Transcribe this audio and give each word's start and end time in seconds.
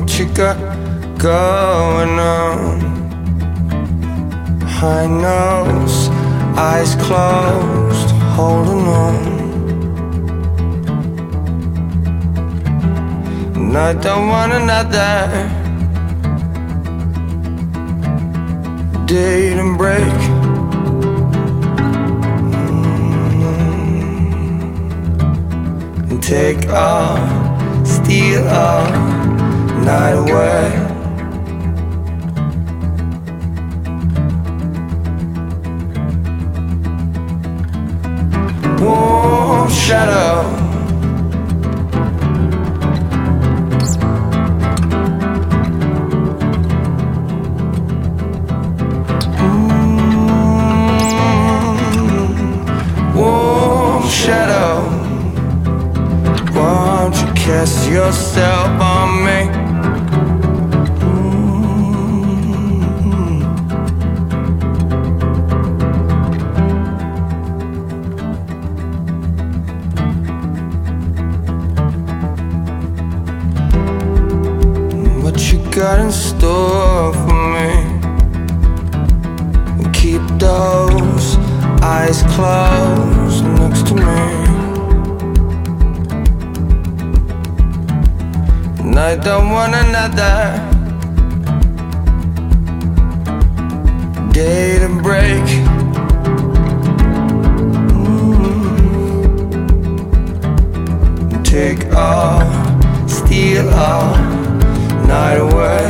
What 0.00 0.18
you 0.18 0.24
got 0.32 0.56
going 1.18 2.18
on? 2.18 2.80
High 4.62 5.06
nose, 5.06 6.08
eyes 6.56 6.94
closed, 6.94 8.10
holding 8.34 8.88
on. 8.88 9.14
And 13.56 13.76
I 13.76 13.92
don't 13.92 14.28
want 14.28 14.54
another 14.54 15.28
date 19.04 19.58
and 19.58 19.76
break. 19.76 20.20
Mm. 23.44 26.10
And 26.10 26.22
take 26.22 26.70
all, 26.70 27.18
steal 27.84 28.48
all 28.48 29.19
night 29.84 30.12
away. 30.12 30.90
warm 38.80 39.68
shadow. 39.68 40.42
Mm, 51.90 53.14
warm 53.14 54.08
shadow. 54.08 54.80
Won't 56.54 57.16
you 57.16 57.32
cast 57.34 57.88
yourself 57.90 58.80
on 58.80 59.24
me? 59.24 59.59
Got 75.80 75.98
in 75.98 76.12
store 76.12 77.14
for 77.14 77.34
me? 77.54 77.70
Keep 79.94 80.20
those 80.38 81.38
eyes 81.82 82.22
closed 82.34 83.44
next 83.44 83.86
to 83.86 83.94
me. 83.94 84.02
And 88.80 88.98
I 88.98 89.16
don't 89.16 89.48
want 89.48 89.74
another 89.74 90.58
day 94.34 94.78
to 94.80 94.88
break. 95.02 95.46
Mm. 98.04 98.64
Take 101.42 101.86
all, 101.94 102.44
steal 103.08 103.70
all 103.70 104.39
night 105.10 105.38
away. 105.38 105.86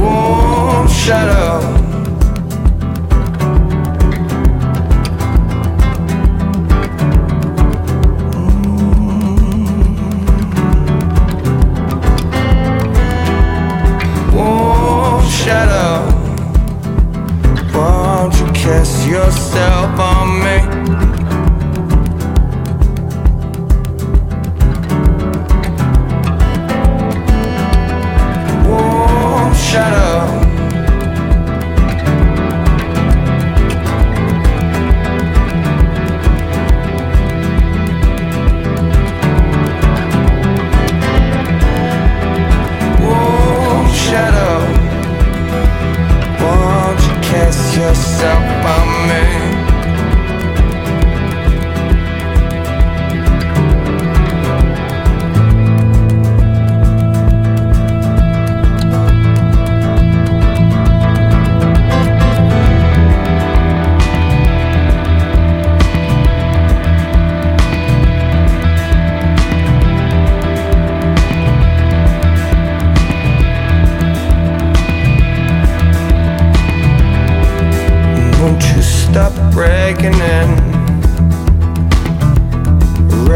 Warm 0.00 0.88
shadow. 0.88 1.60
Mm. 8.32 8.86
Cast 18.66 19.06
yourself 19.06 20.00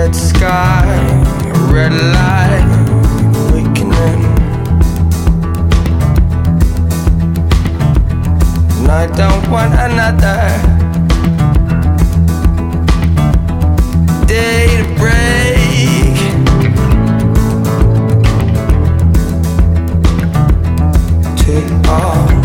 red 0.00 0.16
sky, 0.16 0.86
red 1.70 1.92
light 1.92 2.70
awakening. 3.36 4.22
And 8.78 8.90
I 8.90 9.06
don't 9.20 9.44
want 9.50 9.74
another 9.74 10.40
day 14.26 14.68
to 14.78 14.84
break. 14.96 16.16
Take 21.36 21.88
off. 21.88 22.39